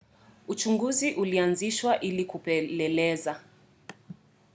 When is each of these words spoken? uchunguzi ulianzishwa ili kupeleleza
uchunguzi 0.47 1.13
ulianzishwa 1.13 1.99
ili 1.99 2.25
kupeleleza 2.25 3.41